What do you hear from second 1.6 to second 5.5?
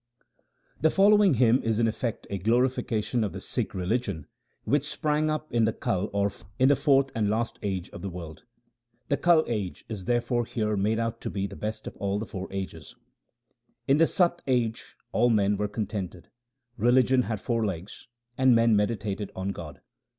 is in effect a glorification of the Sikh religion which sprang